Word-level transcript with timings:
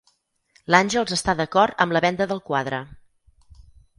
L'Àngels 0.75 1.13
està 1.17 1.35
d'acord 1.41 1.85
amb 1.85 1.95
la 1.97 2.03
venda 2.07 2.27
del 2.31 2.43
quadre. 2.49 2.83